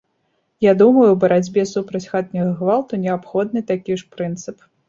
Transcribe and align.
Я 0.65 0.71
думаю, 0.79 1.03
у 1.15 1.19
барацьбе 1.25 1.65
супраць 1.73 2.03
хатняга 2.13 2.51
гвалту 2.65 3.01
неабходны 3.07 3.67
такі 3.73 3.91
ж 4.05 4.09
прынцып. 4.19 4.69